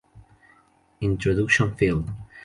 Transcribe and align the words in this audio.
Introduction 1.01 1.75
Film. 1.77 2.07